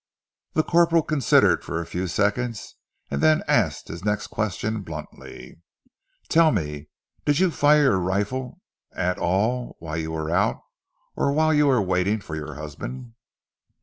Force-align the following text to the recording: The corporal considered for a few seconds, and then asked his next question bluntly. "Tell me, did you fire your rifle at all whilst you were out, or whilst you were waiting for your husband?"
The 0.53 0.63
corporal 0.63 1.03
considered 1.03 1.63
for 1.63 1.79
a 1.79 1.85
few 1.85 2.07
seconds, 2.07 2.73
and 3.11 3.21
then 3.21 3.43
asked 3.47 3.87
his 3.87 4.03
next 4.03 4.29
question 4.29 4.81
bluntly. 4.81 5.61
"Tell 6.27 6.51
me, 6.51 6.89
did 7.23 7.37
you 7.37 7.51
fire 7.51 7.83
your 7.83 7.99
rifle 7.99 8.61
at 8.95 9.19
all 9.19 9.77
whilst 9.79 10.01
you 10.01 10.11
were 10.13 10.31
out, 10.31 10.59
or 11.15 11.31
whilst 11.31 11.57
you 11.57 11.67
were 11.67 11.83
waiting 11.83 12.19
for 12.19 12.35
your 12.35 12.55
husband?" 12.55 13.13